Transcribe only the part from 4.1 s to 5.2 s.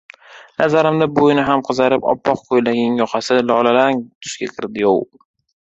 tusga kirdiyov!